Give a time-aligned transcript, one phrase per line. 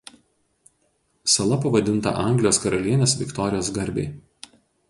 [1.33, 4.09] Sala pavadinta Anglijos karalienės Viktorijos garbei.